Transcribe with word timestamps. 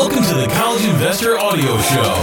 Welcome 0.00 0.24
to 0.24 0.34
the 0.34 0.46
College 0.54 0.86
Investor 0.86 1.38
Audio 1.38 1.76
Show, 1.76 2.14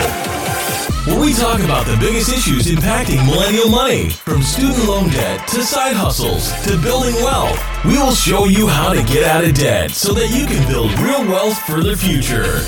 where 1.05 1.21
we 1.24 1.31
talk 1.31 1.59
about 1.59 1.85
the 1.85 1.96
biggest 2.00 2.33
issues 2.33 2.65
impacting 2.65 3.23
millennial 3.27 3.69
money, 3.69 4.09
from 4.09 4.42
student 4.42 4.87
loan 4.87 5.11
debt 5.11 5.48
to 5.50 5.61
side 5.61 5.95
hustles 5.95 6.51
to 6.63 6.75
building 6.82 7.13
wealth. 7.24 7.63
We 7.85 8.00
will 8.00 8.16
show 8.16 8.45
you 8.45 8.68
how 8.68 8.93
to 8.93 9.04
get 9.04 9.25
out 9.25 9.43
of 9.43 9.54
debt 9.54 9.91
so 9.91 10.11
that 10.16 10.32
you 10.32 10.48
can 10.48 10.68
build 10.68 10.91
real 10.98 11.23
wealth 11.27 11.59
for 11.59 11.84
the 11.84 11.95
future. 11.95 12.62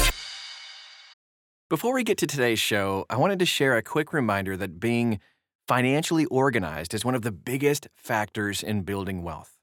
Before 1.71 1.91
we 1.91 2.04
get 2.04 2.20
to 2.20 2.28
today's 2.28 2.60
show, 2.60 3.07
I 3.10 3.18
wanted 3.18 3.39
to 3.39 3.48
share 3.48 3.76
a 3.78 3.82
quick 3.82 4.14
reminder 4.14 4.55
that 4.57 4.80
being 4.80 5.20
financially 5.68 6.26
organized 6.26 6.94
is 6.94 7.04
one 7.04 7.16
of 7.16 7.23
the 7.23 7.32
biggest 7.32 7.88
factors 7.96 8.62
in 8.62 8.84
building 8.84 9.23
wealth. 9.23 9.57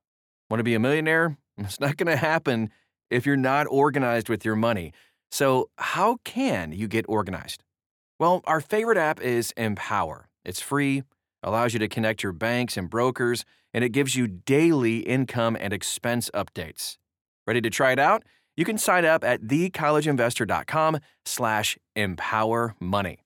Want 0.50 0.58
to 0.58 0.64
be 0.64 0.74
a 0.74 0.80
millionaire? 0.80 1.38
It's 1.56 1.78
not 1.78 1.96
going 1.96 2.08
to 2.08 2.16
happen 2.16 2.70
if 3.10 3.24
you're 3.24 3.36
not 3.36 3.68
organized 3.70 4.28
with 4.28 4.44
your 4.44 4.56
money. 4.56 4.92
So, 5.30 5.70
how 5.78 6.18
can 6.24 6.72
you 6.72 6.88
get 6.88 7.04
organized? 7.08 7.62
Well, 8.18 8.40
our 8.44 8.60
favorite 8.60 8.96
app 8.96 9.20
is 9.20 9.52
Empower. 9.56 10.28
It's 10.44 10.60
free, 10.60 11.02
allows 11.42 11.72
you 11.72 11.78
to 11.80 11.88
connect 11.88 12.22
your 12.22 12.32
banks 12.32 12.76
and 12.76 12.88
brokers, 12.88 13.44
and 13.74 13.84
it 13.84 13.90
gives 13.90 14.16
you 14.16 14.26
daily 14.26 15.00
income 15.00 15.56
and 15.60 15.72
expense 15.72 16.30
updates. 16.32 16.96
Ready 17.46 17.60
to 17.60 17.70
try 17.70 17.92
it 17.92 17.98
out? 17.98 18.22
You 18.56 18.64
can 18.64 18.78
sign 18.78 19.04
up 19.04 19.22
at 19.22 19.42
thecollegeinvestor.com 19.42 20.98
slash 21.26 21.76
empower 21.94 22.74
money. 22.80 23.18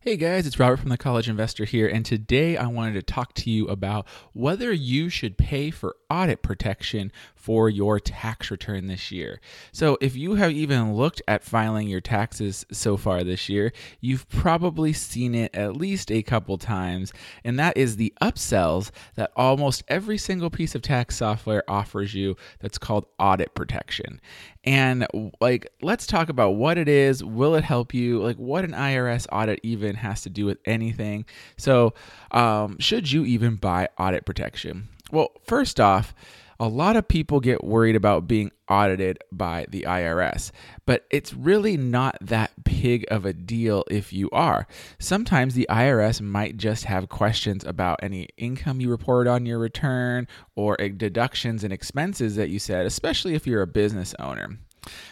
Hey 0.00 0.16
guys, 0.16 0.46
it's 0.46 0.60
Robert 0.60 0.76
from 0.78 0.88
the 0.90 0.96
College 0.96 1.28
Investor 1.28 1.64
here, 1.64 1.88
and 1.88 2.06
today 2.06 2.56
I 2.56 2.68
wanted 2.68 2.92
to 2.94 3.02
talk 3.02 3.34
to 3.34 3.50
you 3.50 3.66
about 3.66 4.06
whether 4.32 4.72
you 4.72 5.08
should 5.08 5.36
pay 5.36 5.72
for 5.72 5.96
audit 6.10 6.42
protection 6.42 7.12
for 7.34 7.68
your 7.68 8.00
tax 8.00 8.50
return 8.50 8.86
this 8.86 9.12
year. 9.12 9.40
So, 9.72 9.96
if 10.00 10.16
you 10.16 10.34
have 10.34 10.52
even 10.52 10.94
looked 10.94 11.22
at 11.28 11.44
filing 11.44 11.88
your 11.88 12.00
taxes 12.00 12.66
so 12.72 12.96
far 12.96 13.22
this 13.22 13.48
year, 13.48 13.72
you've 14.00 14.28
probably 14.28 14.92
seen 14.92 15.34
it 15.34 15.54
at 15.54 15.76
least 15.76 16.10
a 16.10 16.22
couple 16.22 16.58
times, 16.58 17.12
and 17.44 17.58
that 17.58 17.76
is 17.76 17.96
the 17.96 18.12
upsells 18.20 18.90
that 19.14 19.30
almost 19.36 19.84
every 19.88 20.18
single 20.18 20.50
piece 20.50 20.74
of 20.74 20.82
tax 20.82 21.16
software 21.16 21.62
offers 21.68 22.14
you 22.14 22.36
that's 22.60 22.78
called 22.78 23.06
audit 23.18 23.54
protection. 23.54 24.20
And 24.64 25.06
like, 25.40 25.68
let's 25.80 26.06
talk 26.06 26.28
about 26.28 26.56
what 26.56 26.76
it 26.76 26.88
is. 26.88 27.22
Will 27.22 27.54
it 27.54 27.62
help 27.62 27.94
you? 27.94 28.20
Like, 28.20 28.36
what 28.36 28.64
an 28.64 28.72
IRS 28.72 29.26
audit 29.30 29.60
even 29.62 29.94
has 29.94 30.22
to 30.22 30.30
do 30.30 30.44
with 30.44 30.58
anything. 30.64 31.24
So, 31.56 31.94
um, 32.32 32.76
should 32.80 33.10
you 33.10 33.24
even 33.24 33.54
buy 33.56 33.88
audit 33.96 34.26
protection? 34.26 34.88
Well, 35.12 35.30
first 35.44 35.80
off, 35.80 36.14
a 36.58 36.68
lot 36.68 36.96
of 36.96 37.06
people 37.06 37.40
get 37.40 37.62
worried 37.62 37.96
about 37.96 38.26
being 38.26 38.50
audited 38.68 39.18
by 39.30 39.66
the 39.68 39.82
IRS, 39.82 40.50
but 40.86 41.06
it's 41.10 41.34
really 41.34 41.76
not 41.76 42.16
that 42.20 42.64
big 42.64 43.04
of 43.08 43.26
a 43.26 43.32
deal 43.32 43.84
if 43.90 44.12
you 44.12 44.30
are. 44.30 44.66
Sometimes 44.98 45.54
the 45.54 45.66
IRS 45.70 46.20
might 46.20 46.56
just 46.56 46.86
have 46.86 47.08
questions 47.08 47.64
about 47.64 48.00
any 48.02 48.28
income 48.38 48.80
you 48.80 48.90
report 48.90 49.26
on 49.26 49.44
your 49.44 49.58
return 49.58 50.26
or 50.54 50.76
deductions 50.76 51.62
and 51.62 51.72
expenses 51.72 52.36
that 52.36 52.48
you 52.48 52.58
said, 52.58 52.86
especially 52.86 53.34
if 53.34 53.46
you're 53.46 53.62
a 53.62 53.66
business 53.66 54.14
owner. 54.18 54.58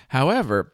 However, 0.09 0.72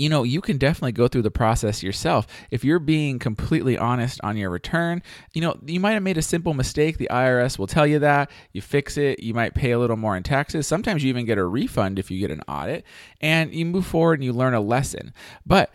you 0.00 0.08
know, 0.08 0.22
you 0.22 0.40
can 0.40 0.56
definitely 0.56 0.92
go 0.92 1.08
through 1.08 1.20
the 1.20 1.30
process 1.30 1.82
yourself. 1.82 2.26
If 2.50 2.64
you're 2.64 2.78
being 2.78 3.18
completely 3.18 3.76
honest 3.76 4.18
on 4.24 4.38
your 4.38 4.48
return, 4.48 5.02
you 5.34 5.42
know, 5.42 5.58
you 5.66 5.78
might 5.78 5.92
have 5.92 6.02
made 6.02 6.16
a 6.16 6.22
simple 6.22 6.54
mistake. 6.54 6.96
The 6.96 7.08
IRS 7.10 7.58
will 7.58 7.66
tell 7.66 7.86
you 7.86 7.98
that. 7.98 8.30
You 8.54 8.62
fix 8.62 8.96
it. 8.96 9.22
You 9.22 9.34
might 9.34 9.54
pay 9.54 9.72
a 9.72 9.78
little 9.78 9.98
more 9.98 10.16
in 10.16 10.22
taxes. 10.22 10.66
Sometimes 10.66 11.04
you 11.04 11.10
even 11.10 11.26
get 11.26 11.36
a 11.36 11.44
refund 11.44 11.98
if 11.98 12.10
you 12.10 12.18
get 12.18 12.30
an 12.30 12.40
audit, 12.48 12.86
and 13.20 13.54
you 13.54 13.66
move 13.66 13.84
forward 13.84 14.14
and 14.14 14.24
you 14.24 14.32
learn 14.32 14.54
a 14.54 14.60
lesson. 14.62 15.12
But 15.44 15.70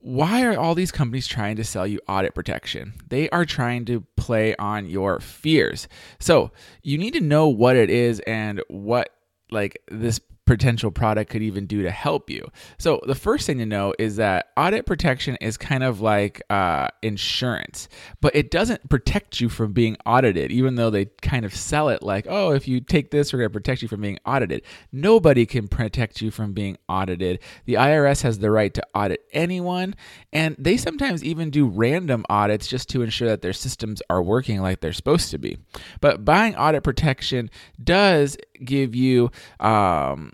why 0.00 0.44
are 0.44 0.58
all 0.58 0.74
these 0.74 0.92
companies 0.92 1.26
trying 1.26 1.56
to 1.56 1.64
sell 1.64 1.86
you 1.86 1.98
audit 2.06 2.34
protection? 2.34 2.92
They 3.08 3.30
are 3.30 3.46
trying 3.46 3.86
to 3.86 4.02
play 4.18 4.54
on 4.56 4.86
your 4.86 5.18
fears. 5.18 5.88
So 6.18 6.50
you 6.82 6.98
need 6.98 7.14
to 7.14 7.22
know 7.22 7.48
what 7.48 7.76
it 7.76 7.88
is 7.88 8.20
and 8.20 8.62
what 8.68 9.08
like 9.50 9.80
this 9.88 10.20
potential 10.46 10.90
product 10.90 11.30
could 11.30 11.42
even 11.42 11.66
do 11.66 11.82
to 11.82 11.90
help 11.90 12.30
you. 12.30 12.48
So, 12.78 13.00
the 13.06 13.14
first 13.14 13.46
thing 13.46 13.58
to 13.58 13.66
know 13.66 13.94
is 13.98 14.16
that 14.16 14.48
audit 14.56 14.86
protection 14.86 15.36
is 15.40 15.56
kind 15.56 15.82
of 15.82 16.00
like 16.00 16.42
uh, 16.48 16.88
insurance, 17.02 17.88
but 18.20 18.34
it 18.34 18.50
doesn't 18.50 18.88
protect 18.88 19.40
you 19.40 19.48
from 19.48 19.72
being 19.72 19.96
audited, 20.06 20.52
even 20.52 20.76
though 20.76 20.90
they 20.90 21.06
kind 21.22 21.44
of 21.44 21.54
sell 21.54 21.88
it 21.88 22.02
like, 22.02 22.26
oh, 22.28 22.52
if 22.52 22.68
you 22.68 22.80
take 22.80 23.10
this, 23.10 23.32
we're 23.32 23.40
going 23.40 23.50
to 23.50 23.52
protect 23.52 23.82
you 23.82 23.88
from 23.88 24.00
being 24.00 24.18
audited. 24.24 24.62
Nobody 24.92 25.44
can 25.46 25.68
protect 25.68 26.20
you 26.22 26.30
from 26.30 26.52
being 26.52 26.78
audited. 26.88 27.40
The 27.64 27.74
IRS 27.74 28.22
has 28.22 28.38
the 28.38 28.50
right 28.50 28.72
to 28.74 28.86
audit 28.94 29.24
anyone, 29.32 29.94
and 30.32 30.54
they 30.58 30.76
sometimes 30.76 31.24
even 31.24 31.50
do 31.50 31.66
random 31.66 32.24
audits 32.30 32.66
just 32.66 32.88
to 32.90 33.02
ensure 33.02 33.28
that 33.28 33.42
their 33.42 33.52
systems 33.52 34.00
are 34.08 34.22
working 34.22 34.62
like 34.62 34.80
they're 34.80 34.92
supposed 34.92 35.30
to 35.32 35.38
be. 35.38 35.58
But 36.00 36.24
buying 36.24 36.54
audit 36.56 36.84
protection 36.84 37.50
does 37.82 38.36
give 38.64 38.94
you 38.94 39.30
um, 39.60 40.32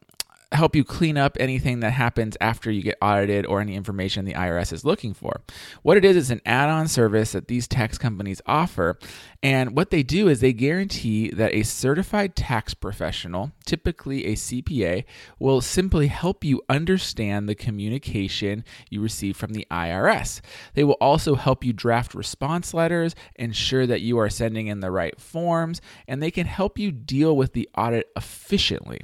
help 0.52 0.76
you 0.76 0.84
clean 0.84 1.16
up 1.16 1.36
anything 1.40 1.80
that 1.80 1.92
happens 1.92 2.36
after 2.40 2.70
you 2.70 2.82
get 2.82 2.98
audited 3.00 3.46
or 3.46 3.60
any 3.60 3.74
information 3.74 4.24
the 4.24 4.34
IRS 4.34 4.72
is 4.72 4.84
looking 4.84 5.14
for. 5.14 5.40
What 5.82 5.96
it 5.96 6.04
is 6.04 6.16
is 6.16 6.30
an 6.30 6.40
add 6.44 6.68
on 6.68 6.88
service 6.88 7.32
that 7.32 7.48
these 7.48 7.66
tax 7.66 7.98
companies 7.98 8.40
offer. 8.46 8.98
And 9.42 9.76
what 9.76 9.90
they 9.90 10.02
do 10.02 10.28
is 10.28 10.40
they 10.40 10.52
guarantee 10.52 11.30
that 11.30 11.52
a 11.52 11.64
certified 11.64 12.36
tax 12.36 12.74
professional, 12.74 13.52
typically 13.64 14.26
a 14.26 14.34
CPA, 14.34 15.04
will 15.38 15.60
simply 15.60 16.06
help 16.06 16.44
you 16.44 16.62
understand 16.68 17.48
the 17.48 17.54
communication 17.54 18.64
you 18.88 19.00
receive 19.00 19.36
from 19.36 19.52
the 19.52 19.66
IRS. 19.70 20.40
They 20.74 20.84
will 20.84 20.98
also 21.00 21.34
help 21.34 21.64
you 21.64 21.72
draft 21.72 22.14
response 22.14 22.72
letters, 22.72 23.14
ensure 23.34 23.86
that 23.86 24.00
you 24.00 24.18
are 24.18 24.30
sending 24.30 24.68
in 24.68 24.80
the 24.80 24.90
right 24.90 25.18
forms, 25.20 25.80
and 26.06 26.22
they 26.22 26.30
can 26.30 26.46
help 26.46 26.78
you 26.78 26.92
deal 26.92 27.36
with 27.36 27.52
the 27.52 27.68
audit 27.76 28.10
efficiently. 28.16 29.00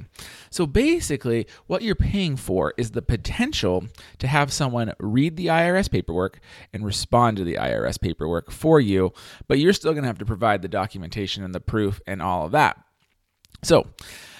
So 0.49 0.65
basically, 0.65 1.38
what 1.67 1.81
you're 1.81 1.95
paying 1.95 2.35
for 2.35 2.73
is 2.77 2.91
the 2.91 3.01
potential 3.01 3.85
to 4.19 4.27
have 4.27 4.51
someone 4.51 4.93
read 4.99 5.37
the 5.37 5.47
IRS 5.47 5.89
paperwork 5.89 6.39
and 6.73 6.85
respond 6.85 7.37
to 7.37 7.43
the 7.43 7.55
IRS 7.55 7.99
paperwork 7.99 8.51
for 8.51 8.79
you, 8.79 9.13
but 9.47 9.59
you're 9.59 9.73
still 9.73 9.93
going 9.93 10.03
to 10.03 10.07
have 10.07 10.19
to 10.19 10.25
provide 10.25 10.61
the 10.61 10.67
documentation 10.67 11.43
and 11.43 11.53
the 11.53 11.59
proof 11.59 12.01
and 12.07 12.21
all 12.21 12.45
of 12.45 12.51
that. 12.51 12.77
So, 13.63 13.87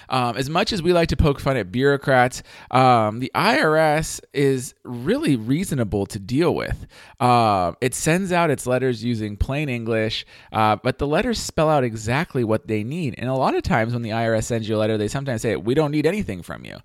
um, 0.10 0.38
as 0.38 0.50
much 0.50 0.74
as 0.74 0.82
we 0.82 0.94
like 0.94 1.10
to 1.10 1.18
poke 1.18 1.40
fun 1.40 1.58
at 1.58 1.72
bureaucrats, 1.72 2.44
um, 2.72 3.20
the 3.20 3.32
IRS 3.36 4.22
is 4.34 4.74
really 4.84 5.36
reasonable 5.36 6.06
to 6.08 6.20
deal 6.20 6.54
with. 6.54 6.88
Uh, 7.20 7.74
it 7.82 7.94
sends 7.94 8.32
out 8.32 8.50
its 8.50 8.66
letters 8.66 9.04
using 9.04 9.38
plain 9.38 9.70
English, 9.70 10.26
uh, 10.52 10.76
but 10.78 10.98
the 10.98 11.08
letters 11.08 11.40
spell 11.40 11.70
out 11.70 11.84
exactly 11.84 12.44
what 12.44 12.68
they 12.68 12.84
need. 12.84 13.16
And 13.18 13.30
a 13.30 13.36
lot 13.36 13.56
of 13.56 13.64
times 13.64 13.94
when 13.94 14.02
the 14.02 14.10
IRS 14.10 14.46
sends 14.46 14.68
you 14.68 14.76
a 14.76 14.78
letter, 14.78 14.98
they 14.98 15.08
sometimes 15.08 15.42
say, 15.42 15.56
We 15.56 15.74
don't 15.74 15.92
need 15.92 16.06
anything 16.06 16.42
from 16.42 16.66
you. 16.66 16.78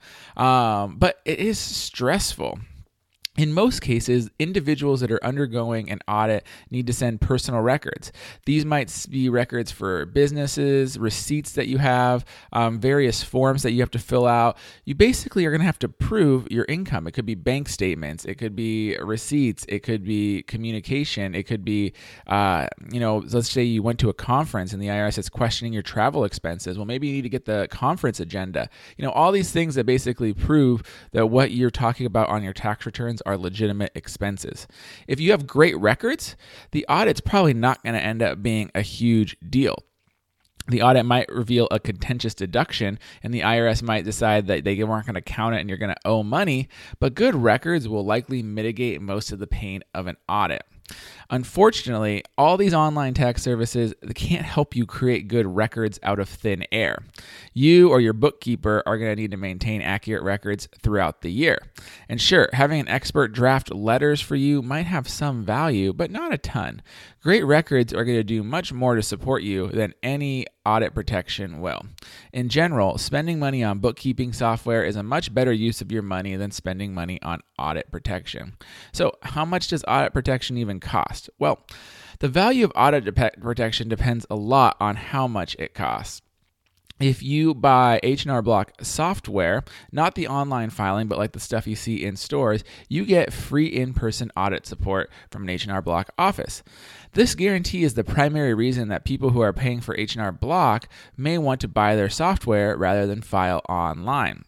Um, 0.43 0.97
but 0.99 1.21
it 1.25 1.39
is 1.39 1.59
stressful. 1.59 2.59
In 3.37 3.53
most 3.53 3.81
cases, 3.81 4.31
individuals 4.39 5.01
that 5.01 5.11
are 5.11 5.23
undergoing 5.25 5.91
an 5.91 5.99
audit 6.07 6.47
need 6.71 6.87
to 6.87 6.93
send 6.93 7.21
personal 7.21 7.63
records. 7.63 8.13
These 8.47 8.65
might 8.65 9.07
be 9.11 9.29
records 9.29 9.73
for 9.73 10.07
businesses, 10.07 10.97
receipts 10.97 11.51
that 11.53 11.67
you 11.67 11.79
have, 11.79 12.25
um, 12.53 12.79
various 12.79 13.25
forms 13.25 13.65
that 13.65 13.73
you 13.73 13.81
have 13.81 13.91
to 13.91 13.99
fill 13.99 14.29
out. 14.29 14.57
You 14.85 14.95
basically 14.95 15.45
are 15.47 15.51
going 15.51 15.63
to 15.63 15.67
have 15.67 15.81
to 15.81 15.89
prove 15.89 16.47
your 16.49 16.65
income. 16.67 17.09
It 17.09 17.11
could 17.11 17.27
be 17.27 17.35
bank 17.35 17.69
statements, 17.69 18.25
it 18.25 18.37
could 18.37 18.55
be 18.55 18.97
receipts, 18.99 19.67
it 19.69 19.81
could 19.81 20.05
be 20.05 20.45
communication, 20.45 21.35
it 21.35 21.43
could 21.43 21.65
be, 21.65 21.93
uh, 22.29 22.69
you 22.93 23.01
know, 23.01 23.25
let's 23.33 23.51
say 23.51 23.65
you 23.65 23.83
went 23.83 23.99
to 23.99 24.11
a 24.11 24.15
conference 24.15 24.73
and 24.73 24.81
the 24.81 24.87
IRS 24.87 25.19
is 25.19 25.29
questioning 25.29 25.73
your 25.73 25.83
travel 25.83 26.23
expenses. 26.23 26.79
Well, 26.79 26.87
maybe 26.87 27.09
you 27.09 27.15
need 27.15 27.23
to 27.23 27.29
get 27.29 27.47
the 27.47 27.67
conference 27.69 28.21
agenda. 28.21 28.71
You 28.97 29.05
know, 29.05 29.11
all 29.11 29.33
these 29.33 29.51
things 29.51 29.75
that 29.75 29.87
basically 29.87 30.33
prove 30.33 30.85
that 31.11 31.27
what 31.27 31.51
you're 31.51 31.73
talking 31.73 32.07
about 32.07 32.29
on 32.29 32.45
your 32.45 32.53
tax 32.53 32.87
returns 32.87 33.23
are 33.27 33.37
legitimate 33.37 33.93
expenses. 33.95 34.67
If 35.09 35.21
you 35.21 35.31
have 35.33 35.47
great 35.47 35.79
records, 35.79 36.37
the 36.73 36.87
audit's 36.89 37.21
probably 37.21 37.55
not 37.55 37.83
going 37.83 37.95
to 37.95 38.03
end 38.03 38.23
up 38.23 38.43
being 38.43 38.71
a 38.75 38.83
huge 38.83 39.37
deal. 39.49 39.79
The 40.67 40.81
audit 40.81 41.05
might 41.05 41.29
reveal 41.29 41.69
a 41.71 41.79
contentious 41.79 42.35
deduction, 42.35 42.99
and 43.23 43.35
the 43.35 43.41
IRS 43.41 43.83
might 43.83 44.07
decide 44.07 44.47
that 44.47 44.65
they 44.65 44.83
weren't 44.83 45.05
going 45.05 45.15
to 45.15 45.21
count 45.21 45.55
it 45.55 45.61
and 45.61 45.69
you're 45.69 45.79
going 45.79 45.95
to 45.95 46.09
owe 46.09 46.23
money, 46.23 46.69
but 47.01 47.15
good 47.15 47.35
records 47.35 47.87
will 47.87 48.05
likely 48.05 48.43
mitigate 48.43 49.03
most 49.03 49.31
of 49.31 49.39
the 49.39 49.47
pain 49.47 49.83
of 49.93 50.07
an 50.07 50.17
audit. 50.27 50.65
Unfortunately, 51.31 52.23
all 52.37 52.57
these 52.57 52.75
online 52.75 53.15
tax 53.15 53.43
services 53.43 53.95
can't 54.15 54.45
help 54.45 54.77
you 54.77 54.87
create 54.87 55.29
good 55.29 55.47
records 55.47 55.99
out 56.03 56.19
of 56.19 56.29
thin 56.29 56.65
air. 56.71 57.03
You 57.53 57.91
or 57.91 58.01
your 58.01 58.13
bookkeeper 58.13 58.83
are 58.87 58.99
going 58.99 59.15
to 59.15 59.21
need 59.21 59.31
to 59.31 59.37
maintain 59.37 59.81
accurate 59.81 60.23
records 60.23 60.69
throughout 60.83 61.23
the 61.23 61.33
year. 61.33 61.59
And 62.09 62.21
sure, 62.21 62.51
having 62.53 62.81
an 62.81 62.89
expert 62.89 63.29
draft 63.33 63.73
letters 63.73 64.21
for 64.21 64.37
you 64.37 64.63
might 64.63 64.87
have 64.87 65.09
some 65.09 65.45
value, 65.45 65.93
but 65.93 66.11
not 66.11 66.35
a 66.35 66.39
ton. 66.39 66.83
Great 67.23 67.45
records 67.45 67.95
are 67.95 68.05
going 68.05 68.19
to 68.19 68.25
do 68.25 68.43
much 68.43 68.73
more 68.73 68.95
to 68.95 69.03
support 69.03 69.43
you 69.43 69.69
than 69.69 69.95
any 70.03 70.47
audit 70.67 70.95
protection 70.95 71.61
will. 71.61 71.83
In 72.33 72.49
general, 72.49 72.99
spending 72.99 73.39
money 73.39 73.63
on 73.63 73.79
bookkeeping 73.79 74.33
software 74.33 74.85
is 74.85 74.97
a 74.97 75.03
much 75.03 75.33
better 75.35 75.53
use 75.53 75.81
of 75.81 75.93
your 75.93 76.03
money 76.03 76.37
than 76.37 76.51
spending 76.51 76.95
money 76.95 77.21
on 77.23 77.41
audit 77.59 77.91
protection. 77.91 78.57
So, 78.93 79.13
how 79.23 79.45
much 79.45 79.69
does 79.69 79.85
audit 79.87 80.13
protection 80.13 80.57
even 80.57 80.81
cost? 80.81 81.31
Well, 81.39 81.65
the 82.21 82.29
value 82.29 82.65
of 82.65 82.73
audit 82.75 83.05
de- 83.05 83.31
protection 83.41 83.89
depends 83.89 84.27
a 84.31 84.37
lot 84.37 84.77
on 84.81 84.97
how 84.97 85.27
much 85.27 85.57
it 85.59 85.75
costs 85.75 86.23
if 87.01 87.23
you 87.23 87.55
buy 87.55 87.99
H&R 88.03 88.41
Block 88.41 88.73
software, 88.81 89.65
not 89.91 90.15
the 90.15 90.29
online 90.29 90.71
filing, 90.71 91.09
but 91.09 91.19
like 91.19 91.33
the 91.33 91.41
stuff 91.41 91.67
you 91.67 91.75
see 91.75 92.05
in 92.05 92.17
stores, 92.17 92.63
you 92.89 93.05
get 93.05 93.33
free 93.33 93.67
in-person 93.67 94.31
audit 94.37 94.67
support 94.67 95.11
from 95.31 95.43
an 95.43 95.51
H&R 95.51 95.83
Block 95.83 96.11
office. 96.17 96.63
This 97.13 97.35
guarantee 97.35 97.83
is 97.83 97.95
the 97.95 98.05
primary 98.05 98.55
reason 98.55 98.89
that 98.89 99.05
people 99.05 99.31
who 99.31 99.41
are 99.41 99.53
paying 99.53 99.81
for 99.81 99.97
H&R 99.97 100.33
Block 100.33 100.89
may 101.17 101.37
want 101.37 101.61
to 101.63 101.69
buy 101.69 101.97
their 101.97 102.11
software 102.11 102.77
rather 102.77 103.07
than 103.07 103.23
file 103.23 103.63
online. 103.69 104.45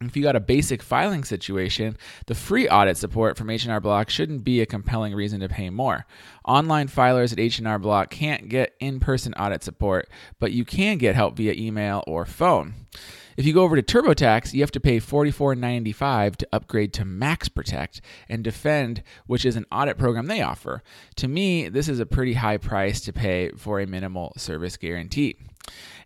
If 0.00 0.14
you 0.14 0.22
got 0.22 0.36
a 0.36 0.40
basic 0.40 0.82
filing 0.82 1.24
situation, 1.24 1.96
the 2.26 2.34
free 2.34 2.68
audit 2.68 2.98
support 2.98 3.38
from 3.38 3.48
H&R 3.48 3.80
Block 3.80 4.10
shouldn't 4.10 4.44
be 4.44 4.60
a 4.60 4.66
compelling 4.66 5.14
reason 5.14 5.40
to 5.40 5.48
pay 5.48 5.70
more. 5.70 6.04
Online 6.44 6.86
filers 6.86 7.32
at 7.32 7.40
H&R 7.40 7.78
Block 7.78 8.10
can't 8.10 8.50
get 8.50 8.74
in-person 8.78 9.32
audit 9.34 9.64
support, 9.64 10.10
but 10.38 10.52
you 10.52 10.66
can 10.66 10.98
get 10.98 11.14
help 11.14 11.36
via 11.36 11.54
email 11.54 12.04
or 12.06 12.26
phone. 12.26 12.74
If 13.38 13.46
you 13.46 13.54
go 13.54 13.62
over 13.62 13.80
to 13.80 13.82
TurboTax, 13.82 14.52
you 14.52 14.60
have 14.60 14.70
to 14.72 14.80
pay 14.80 14.98
$44.95 14.98 16.36
to 16.36 16.48
upgrade 16.52 16.92
to 16.94 17.04
Max 17.04 17.48
Protect 17.48 18.00
and 18.28 18.44
Defend, 18.44 19.02
which 19.26 19.44
is 19.44 19.56
an 19.56 19.66
audit 19.72 19.98
program 19.98 20.26
they 20.26 20.42
offer. 20.42 20.82
To 21.16 21.28
me, 21.28 21.68
this 21.68 21.88
is 21.88 22.00
a 22.00 22.06
pretty 22.06 22.34
high 22.34 22.56
price 22.58 23.00
to 23.02 23.12
pay 23.12 23.50
for 23.50 23.80
a 23.80 23.86
minimal 23.86 24.32
service 24.36 24.76
guarantee. 24.76 25.36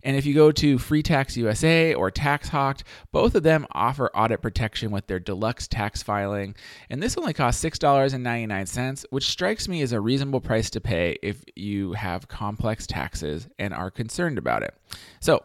And 0.03 0.15
if 0.15 0.25
you 0.25 0.33
go 0.33 0.51
to 0.51 0.77
Free 0.77 1.03
Tax 1.03 1.37
USA 1.37 1.93
or 1.93 2.11
TaxHawk, 2.11 2.81
both 3.11 3.35
of 3.35 3.43
them 3.43 3.67
offer 3.71 4.09
audit 4.15 4.41
protection 4.41 4.91
with 4.91 5.07
their 5.07 5.19
deluxe 5.19 5.67
tax 5.67 6.01
filing. 6.03 6.55
And 6.89 7.01
this 7.01 7.17
only 7.17 7.33
costs 7.33 7.63
$6.99, 7.63 9.05
which 9.09 9.29
strikes 9.29 9.67
me 9.67 9.81
as 9.81 9.91
a 9.91 10.01
reasonable 10.01 10.41
price 10.41 10.69
to 10.71 10.81
pay 10.81 11.17
if 11.21 11.43
you 11.55 11.93
have 11.93 12.27
complex 12.27 12.87
taxes 12.87 13.47
and 13.59 13.73
are 13.73 13.91
concerned 13.91 14.37
about 14.37 14.63
it. 14.63 14.73
So, 15.19 15.43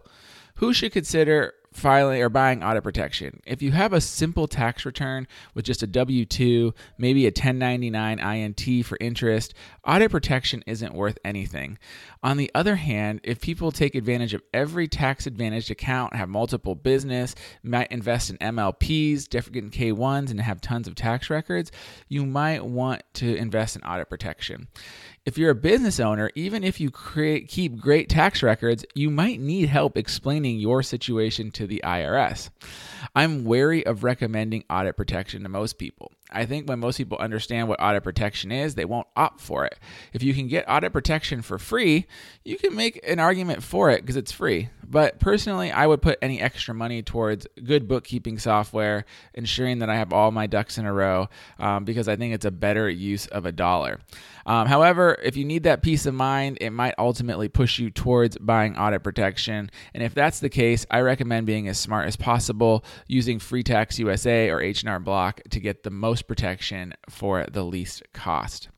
who 0.56 0.72
should 0.72 0.92
consider 0.92 1.52
filing 1.76 2.22
or 2.22 2.28
buying 2.28 2.64
audit 2.64 2.82
protection. 2.82 3.40
If 3.46 3.60
you 3.60 3.72
have 3.72 3.92
a 3.92 4.00
simple 4.00 4.48
tax 4.48 4.86
return 4.86 5.28
with 5.54 5.64
just 5.64 5.82
a 5.82 5.86
W 5.86 6.24
2, 6.24 6.72
maybe 6.98 7.24
a 7.24 7.28
1099 7.28 8.18
INT 8.18 8.86
for 8.86 8.96
interest, 9.00 9.54
audit 9.86 10.10
protection 10.10 10.64
isn't 10.66 10.94
worth 10.94 11.18
anything. 11.24 11.78
On 12.22 12.38
the 12.38 12.50
other 12.54 12.76
hand, 12.76 13.20
if 13.22 13.40
people 13.40 13.70
take 13.70 13.94
advantage 13.94 14.34
of 14.34 14.42
every 14.54 14.88
tax 14.88 15.26
advantaged 15.26 15.70
account, 15.70 16.16
have 16.16 16.28
multiple 16.28 16.74
business, 16.74 17.34
might 17.62 17.92
invest 17.92 18.30
in 18.30 18.38
MLPs, 18.38 19.28
different 19.28 19.72
K1s, 19.72 20.30
and 20.30 20.40
have 20.40 20.60
tons 20.60 20.88
of 20.88 20.94
tax 20.94 21.30
records, 21.30 21.70
you 22.08 22.24
might 22.24 22.64
want 22.64 23.02
to 23.14 23.36
invest 23.36 23.76
in 23.76 23.82
audit 23.82 24.08
protection. 24.08 24.68
If 25.26 25.36
you're 25.36 25.50
a 25.50 25.56
business 25.56 25.98
owner, 25.98 26.30
even 26.36 26.62
if 26.62 26.78
you 26.78 26.88
create, 26.92 27.48
keep 27.48 27.80
great 27.80 28.08
tax 28.08 28.44
records, 28.44 28.84
you 28.94 29.10
might 29.10 29.40
need 29.40 29.68
help 29.68 29.98
explaining 29.98 30.60
your 30.60 30.84
situation 30.84 31.50
to 31.50 31.66
the 31.66 31.82
IRS. 31.82 32.50
I'm 33.16 33.44
wary 33.44 33.84
of 33.84 34.04
recommending 34.04 34.62
audit 34.70 34.96
protection 34.96 35.42
to 35.42 35.48
most 35.48 35.78
people. 35.78 36.12
I 36.30 36.46
think 36.46 36.68
when 36.68 36.78
most 36.78 36.96
people 36.98 37.18
understand 37.18 37.66
what 37.66 37.82
audit 37.82 38.04
protection 38.04 38.52
is, 38.52 38.76
they 38.76 38.84
won't 38.84 39.08
opt 39.16 39.40
for 39.40 39.64
it. 39.64 39.76
If 40.12 40.22
you 40.22 40.32
can 40.32 40.46
get 40.46 40.64
audit 40.68 40.92
protection 40.92 41.42
for 41.42 41.58
free, 41.58 42.06
you 42.44 42.56
can 42.56 42.76
make 42.76 43.00
an 43.04 43.18
argument 43.18 43.64
for 43.64 43.90
it 43.90 44.02
because 44.02 44.16
it's 44.16 44.30
free. 44.30 44.68
But 44.88 45.18
personally, 45.18 45.72
I 45.72 45.86
would 45.86 46.02
put 46.02 46.18
any 46.22 46.40
extra 46.40 46.74
money 46.74 47.02
towards 47.02 47.46
good 47.64 47.88
bookkeeping 47.88 48.38
software, 48.38 49.04
ensuring 49.34 49.80
that 49.80 49.90
I 49.90 49.96
have 49.96 50.12
all 50.12 50.30
my 50.30 50.46
ducks 50.46 50.78
in 50.78 50.86
a 50.86 50.92
row, 50.92 51.28
um, 51.58 51.84
because 51.84 52.08
I 52.08 52.16
think 52.16 52.34
it's 52.34 52.44
a 52.44 52.50
better 52.50 52.88
use 52.88 53.26
of 53.26 53.46
a 53.46 53.52
dollar. 53.52 54.00
Um, 54.46 54.68
however, 54.68 55.18
if 55.22 55.36
you 55.36 55.44
need 55.44 55.64
that 55.64 55.82
peace 55.82 56.06
of 56.06 56.14
mind, 56.14 56.58
it 56.60 56.70
might 56.70 56.94
ultimately 56.98 57.48
push 57.48 57.78
you 57.78 57.90
towards 57.90 58.38
buying 58.38 58.76
audit 58.76 59.02
protection. 59.02 59.70
And 59.92 60.02
if 60.02 60.14
that's 60.14 60.40
the 60.40 60.48
case, 60.48 60.86
I 60.90 61.00
recommend 61.00 61.46
being 61.46 61.68
as 61.68 61.78
smart 61.78 62.06
as 62.06 62.16
possible, 62.16 62.84
using 63.08 63.38
Free 63.38 63.64
Tax 63.64 63.98
USA 63.98 64.50
or 64.50 64.60
H&R 64.60 65.00
Block 65.00 65.40
to 65.50 65.60
get 65.60 65.82
the 65.82 65.90
most 65.90 66.28
protection 66.28 66.94
for 67.08 67.44
the 67.50 67.64
least 67.64 68.02
cost. 68.12 68.68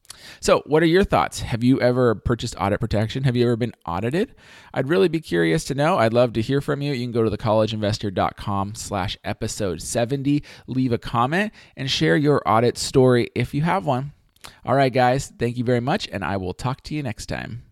So, 0.41 0.63
what 0.67 0.83
are 0.83 0.87
your 0.87 1.05
thoughts? 1.05 1.41
Have 1.41 1.65
you 1.65 1.81
ever 1.81 2.15
purchased 2.15 2.55
audit 2.59 2.81
protection? 2.81 3.25
Have 3.25 3.37
you 3.37 3.45
ever 3.45 3.57
been 3.57 3.75
audited? 3.87 4.35
I'd 4.75 4.89
really 4.89 5.09
be 5.09 5.21
curious 5.21 5.65
to 5.65 5.75
know. 5.75 5.99
I'd 5.99 6.13
love 6.13 6.33
to 6.35 6.43
hear 6.43 6.61
from 6.61 6.83
you. 6.83 6.93
You 6.93 7.05
can 7.05 7.13
go 7.13 7.29
to 7.29 7.37
thecollegeinvestor.com 7.37 8.75
slash 8.75 9.17
episode 9.25 9.83
70, 9.83 10.43
leave 10.67 10.93
a 10.93 10.99
comment, 10.99 11.53
and 11.77 11.91
share 11.91 12.17
your 12.17 12.43
audit 12.47 12.79
story 12.79 13.31
if 13.35 13.55
you 13.55 13.63
have 13.63 13.87
one. 13.87 14.13
All 14.65 14.75
right, 14.75 14.93
guys, 14.93 15.33
thank 15.39 15.57
you 15.57 15.65
very 15.65 15.81
much, 15.81 16.09
and 16.11 16.25
I 16.25 16.37
will 16.37 16.55
talk 16.55 16.83
to 16.85 16.95
you 16.95 17.03
next 17.03 17.27
time. 17.27 17.68